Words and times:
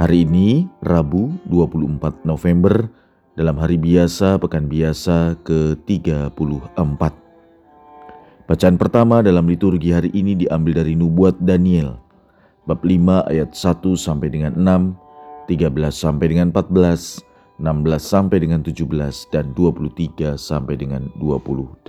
Hari 0.00 0.24
ini 0.24 0.64
Rabu 0.80 1.28
24 1.44 2.24
November 2.24 2.88
dalam 3.36 3.60
hari 3.60 3.76
biasa 3.76 4.40
pekan 4.40 4.64
biasa 4.64 5.36
ke-34. 5.44 7.02
Bacaan 8.48 8.76
pertama 8.80 9.20
dalam 9.20 9.44
liturgi 9.44 9.92
hari 9.92 10.08
ini 10.16 10.32
diambil 10.40 10.80
dari 10.80 10.96
nubuat 10.96 11.36
Daniel 11.44 12.00
bab 12.64 12.80
5 12.80 13.28
ayat 13.28 13.52
1 13.52 13.76
sampai 13.92 14.32
dengan 14.32 14.56
6, 14.56 15.52
13 15.52 15.68
sampai 15.92 16.26
dengan 16.32 16.48
14, 16.48 17.60
16 17.60 18.00
sampai 18.00 18.38
dengan 18.40 18.64
17 18.64 19.28
dan 19.28 19.52
23 19.52 20.40
sampai 20.40 20.80
dengan 20.80 21.12
28. 21.20 21.84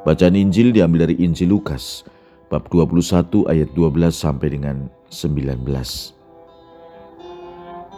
Bacaan 0.00 0.32
Injil 0.32 0.72
diambil 0.72 1.12
dari 1.12 1.20
Injil 1.20 1.52
Lukas 1.52 2.08
bab 2.48 2.72
21 2.72 3.44
ayat 3.52 3.68
12 3.76 4.16
sampai 4.16 4.48
dengan 4.56 4.88
19. 5.12 6.16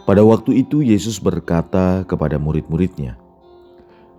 Pada 0.01 0.25
waktu 0.25 0.65
itu 0.65 0.81
Yesus 0.81 1.21
berkata 1.21 2.01
kepada 2.09 2.41
murid-muridnya, 2.41 3.21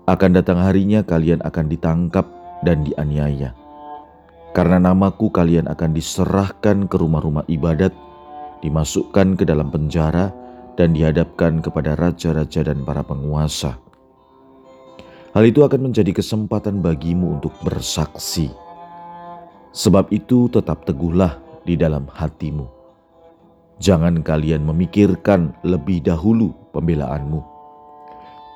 "Akan 0.07 0.31
datang 0.31 0.63
harinya 0.63 1.03
kalian 1.03 1.43
akan 1.43 1.67
ditangkap 1.67 2.27
dan 2.63 2.87
dianiaya. 2.87 3.51
Karena 4.55 4.79
namaku 4.79 5.35
kalian 5.35 5.67
akan 5.67 5.91
diserahkan 5.91 6.87
ke 6.87 6.95
rumah-rumah 6.95 7.43
ibadat, 7.51 7.91
dimasukkan 8.63 9.35
ke 9.35 9.43
dalam 9.43 9.75
penjara, 9.75 10.31
dan 10.79 10.95
dihadapkan 10.95 11.59
kepada 11.59 11.99
raja-raja 11.99 12.63
dan 12.63 12.87
para 12.87 13.03
penguasa. 13.03 13.77
Hal 15.35 15.45
itu 15.49 15.67
akan 15.67 15.91
menjadi 15.91 16.15
kesempatan 16.15 16.79
bagimu 16.79 17.43
untuk 17.43 17.53
bersaksi. 17.65 18.55
Sebab 19.75 20.15
itu 20.15 20.47
tetap 20.47 20.87
teguhlah 20.87 21.43
di 21.67 21.75
dalam 21.75 22.07
hatimu." 22.07 22.82
Jangan 23.81 24.21
kalian 24.21 24.67
memikirkan 24.67 25.57
lebih 25.65 26.05
dahulu 26.05 26.53
pembelaanmu. 26.77 27.41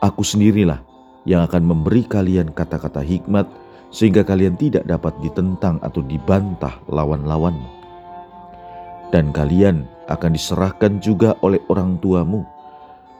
Aku 0.04 0.20
sendirilah 0.20 0.82
yang 1.24 1.42
akan 1.44 1.64
memberi 1.64 2.04
kalian 2.04 2.52
kata-kata 2.52 3.00
hikmat 3.00 3.48
sehingga 3.90 4.22
kalian 4.22 4.58
tidak 4.58 4.84
dapat 4.84 5.14
ditentang 5.24 5.80
atau 5.80 6.04
dibantah 6.04 6.76
lawan-lawanmu. 6.90 7.70
Dan 9.14 9.30
kalian 9.30 9.86
akan 10.10 10.34
diserahkan 10.34 10.98
juga 10.98 11.38
oleh 11.40 11.62
orang 11.70 11.98
tuamu, 12.02 12.42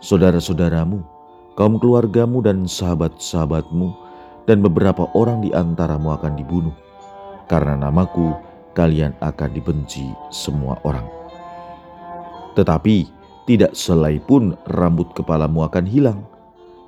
saudara-saudaramu, 0.03 1.01
kaum 1.55 1.79
keluargamu 1.79 2.43
dan 2.43 2.67
sahabat-sahabatmu, 2.67 3.95
dan 4.47 4.63
beberapa 4.63 5.11
orang 5.15 5.43
di 5.43 5.51
antaramu 5.55 6.15
akan 6.15 6.39
dibunuh. 6.39 6.75
Karena 7.47 7.79
namaku, 7.79 8.35
kalian 8.75 9.15
akan 9.23 9.51
dibenci 9.55 10.11
semua 10.31 10.79
orang. 10.83 11.26
Tetapi 12.57 12.97
tidak 13.47 13.77
selai 13.77 14.19
pun 14.19 14.57
rambut 14.73 15.13
kepalamu 15.13 15.69
akan 15.69 15.87
hilang. 15.87 16.21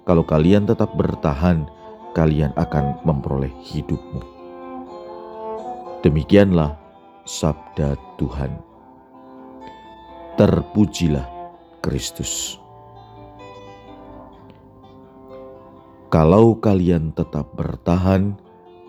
Kalau 0.08 0.24
kalian 0.24 0.64
tetap 0.64 0.96
bertahan, 0.96 1.68
kalian 2.16 2.50
akan 2.56 2.98
memperoleh 3.04 3.52
hidupmu. 3.62 4.18
Demikianlah 6.00 6.74
sabda 7.28 7.94
Tuhan. 8.16 8.56
Terpujilah 10.40 11.26
Kristus. 11.84 12.56
Kalau 16.08 16.56
kalian 16.56 17.12
tetap 17.12 17.52
bertahan, 17.52 18.32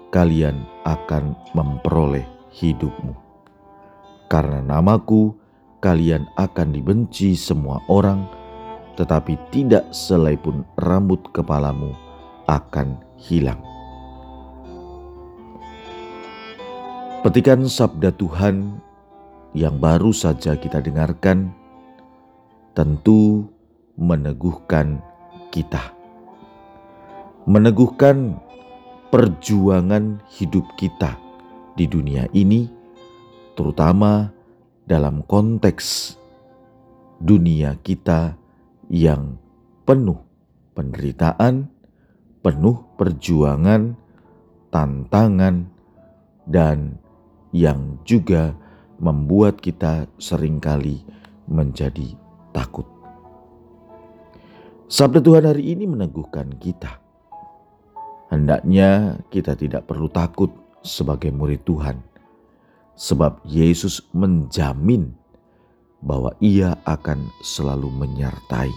kalian 0.10 0.64
akan 0.88 1.36
memperoleh 1.52 2.24
hidupmu. 2.56 3.12
Karena 4.32 4.64
namaku, 4.64 5.36
kalian 5.80 6.28
akan 6.36 6.76
dibenci 6.76 7.36
semua 7.36 7.80
orang, 7.88 8.28
tetapi 9.00 9.40
tidak 9.52 9.88
selai 9.96 10.36
pun 10.36 10.68
rambut 10.80 11.24
kepalamu 11.32 11.96
akan 12.48 13.00
hilang. 13.16 13.60
Petikan 17.20 17.68
sabda 17.68 18.16
Tuhan 18.16 18.80
yang 19.52 19.76
baru 19.76 20.16
saja 20.16 20.56
kita 20.56 20.80
dengarkan 20.80 21.52
tentu 22.72 23.48
meneguhkan 24.00 25.04
kita. 25.52 25.92
Meneguhkan 27.44 28.40
perjuangan 29.12 30.24
hidup 30.32 30.64
kita 30.80 31.20
di 31.76 31.90
dunia 31.90 32.30
ini, 32.32 32.72
terutama 33.58 34.32
dalam 34.90 35.22
konteks 35.30 36.18
dunia 37.22 37.78
kita 37.86 38.34
yang 38.90 39.38
penuh 39.86 40.18
penderitaan, 40.74 41.70
penuh 42.42 42.82
perjuangan, 42.98 43.94
tantangan, 44.74 45.70
dan 46.50 46.98
yang 47.54 48.02
juga 48.02 48.58
membuat 48.98 49.62
kita 49.62 50.10
sering 50.18 50.58
kali 50.58 51.06
menjadi 51.46 52.18
takut. 52.50 52.90
Sabda 54.90 55.22
Tuhan 55.22 55.46
hari 55.46 55.78
ini 55.78 55.86
meneguhkan 55.86 56.58
kita. 56.58 56.98
Hendaknya 58.34 59.22
kita 59.30 59.54
tidak 59.54 59.86
perlu 59.86 60.10
takut 60.10 60.50
sebagai 60.82 61.30
murid 61.30 61.62
Tuhan 61.62 62.09
sebab 63.00 63.40
Yesus 63.48 64.04
menjamin 64.12 65.16
bahwa 66.04 66.36
Ia 66.44 66.76
akan 66.84 67.32
selalu 67.40 67.88
menyertai. 67.88 68.72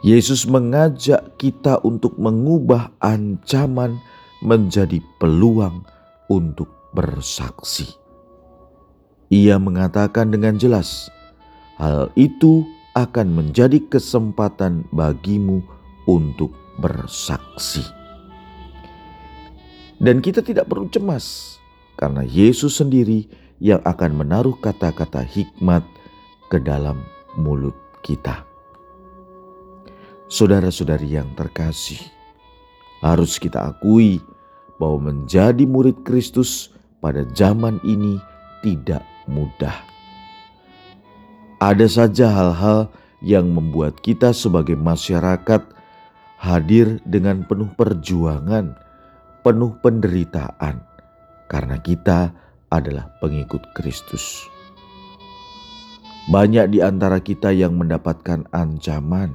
Yesus 0.00 0.48
mengajak 0.48 1.36
kita 1.36 1.84
untuk 1.84 2.16
mengubah 2.16 2.96
ancaman 3.04 4.00
menjadi 4.40 5.04
peluang 5.20 5.84
untuk 6.32 6.70
bersaksi. 6.96 7.92
Ia 9.28 9.60
mengatakan 9.60 10.32
dengan 10.32 10.56
jelas, 10.56 11.12
hal 11.76 12.08
itu 12.16 12.64
akan 12.96 13.36
menjadi 13.36 13.84
kesempatan 13.90 14.88
bagimu 14.94 15.60
untuk 16.08 16.54
bersaksi. 16.80 17.84
Dan 19.98 20.22
kita 20.22 20.40
tidak 20.46 20.70
perlu 20.70 20.86
cemas 20.88 21.58
karena 21.98 22.22
Yesus 22.22 22.78
sendiri 22.78 23.26
yang 23.58 23.82
akan 23.82 24.22
menaruh 24.22 24.54
kata-kata 24.62 25.26
hikmat 25.26 25.82
ke 26.46 26.62
dalam 26.62 27.02
mulut 27.34 27.74
kita. 28.06 28.46
Saudara-saudari 30.30 31.18
yang 31.18 31.34
terkasih, 31.34 31.98
harus 33.02 33.42
kita 33.42 33.74
akui 33.74 34.22
bahwa 34.78 35.10
menjadi 35.10 35.66
murid 35.66 36.06
Kristus 36.06 36.70
pada 37.02 37.26
zaman 37.34 37.82
ini 37.82 38.22
tidak 38.62 39.02
mudah. 39.26 39.74
Ada 41.58 41.90
saja 41.90 42.30
hal-hal 42.30 42.86
yang 43.18 43.50
membuat 43.50 43.98
kita 43.98 44.30
sebagai 44.30 44.78
masyarakat 44.78 45.66
hadir 46.38 47.02
dengan 47.02 47.42
penuh 47.42 47.66
perjuangan, 47.74 48.78
penuh 49.42 49.74
penderitaan 49.82 50.87
karena 51.48 51.80
kita 51.80 52.30
adalah 52.68 53.08
pengikut 53.18 53.64
Kristus. 53.72 54.44
Banyak 56.28 56.76
di 56.76 56.84
antara 56.84 57.24
kita 57.24 57.56
yang 57.56 57.80
mendapatkan 57.80 58.44
ancaman, 58.52 59.32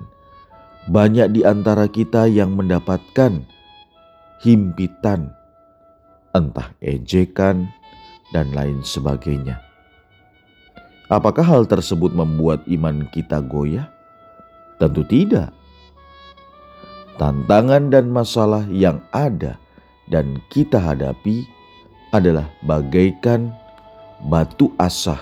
banyak 0.85 1.33
di 1.33 1.41
antara 1.41 1.89
kita 1.89 2.29
yang 2.29 2.53
mendapatkan 2.53 3.41
himpitan, 4.45 5.33
entah 6.37 6.69
ejekan, 6.85 7.65
dan 8.33 8.49
lain 8.53 8.81
sebagainya. 8.81 9.61
Apakah 11.07 11.45
hal 11.45 11.63
tersebut 11.69 12.09
membuat 12.13 12.65
iman 12.65 13.05
kita 13.13 13.41
goyah? 13.45 13.85
Tentu 14.81 15.05
tidak. 15.05 15.53
Tantangan 17.21 17.93
dan 17.93 18.09
masalah 18.09 18.65
yang 18.73 18.97
ada 19.13 19.61
dan 20.09 20.41
kita 20.49 20.81
hadapi 20.81 21.45
adalah 22.13 22.45
bagaikan 22.61 23.49
batu 24.29 24.69
asah 24.77 25.19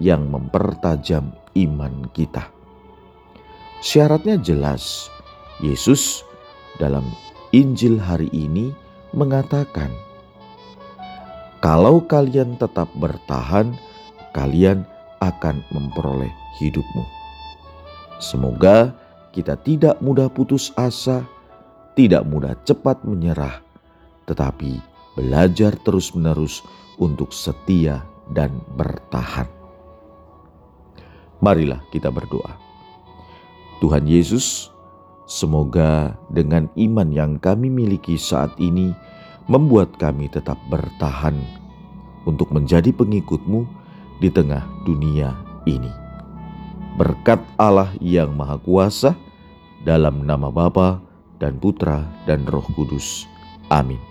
yang 0.00 0.26
mempertajam 0.32 1.36
iman 1.52 2.08
kita. 2.16 2.48
Syaratnya 3.84 4.40
jelas, 4.40 5.12
Yesus 5.60 6.24
dalam 6.80 7.04
Injil 7.52 8.00
hari 8.00 8.32
ini 8.32 8.72
mengatakan, 9.12 9.92
"Kalau 11.60 12.00
kalian 12.08 12.56
tetap 12.56 12.88
bertahan, 12.96 13.76
kalian 14.32 14.88
akan 15.20 15.60
memperoleh 15.68 16.32
hidupmu." 16.56 17.04
Semoga 18.20 18.96
kita 19.32 19.56
tidak 19.60 20.00
mudah 20.00 20.32
putus 20.32 20.72
asa, 20.76 21.24
tidak 21.96 22.24
mudah 22.24 22.56
cepat 22.64 23.04
menyerah, 23.04 23.60
tetapi 24.24 24.89
belajar 25.20 25.76
terus-menerus 25.84 26.64
untuk 26.96 27.36
setia 27.36 28.00
dan 28.32 28.64
bertahan. 28.80 29.44
Marilah 31.44 31.84
kita 31.92 32.08
berdoa. 32.08 32.56
Tuhan 33.84 34.08
Yesus, 34.08 34.72
semoga 35.28 36.16
dengan 36.32 36.72
iman 36.76 37.08
yang 37.12 37.36
kami 37.36 37.68
miliki 37.68 38.16
saat 38.16 38.52
ini 38.56 38.96
membuat 39.44 39.92
kami 40.00 40.32
tetap 40.32 40.56
bertahan 40.72 41.36
untuk 42.24 42.48
menjadi 42.52 42.92
pengikutmu 42.92 43.68
di 44.20 44.28
tengah 44.32 44.64
dunia 44.88 45.36
ini. 45.64 45.92
Berkat 46.96 47.40
Allah 47.56 47.92
yang 48.04 48.36
Maha 48.36 48.60
Kuasa, 48.60 49.16
dalam 49.80 50.28
nama 50.28 50.52
Bapa 50.52 51.00
dan 51.40 51.56
Putra 51.56 52.04
dan 52.28 52.44
Roh 52.44 52.68
Kudus. 52.76 53.24
Amin. 53.72 54.09